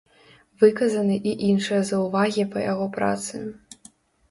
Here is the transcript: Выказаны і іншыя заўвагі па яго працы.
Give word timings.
Выказаны 0.63 1.17
і 1.33 1.35
іншыя 1.49 1.81
заўвагі 1.91 2.49
па 2.57 2.65
яго 2.71 2.91
працы. 2.99 3.35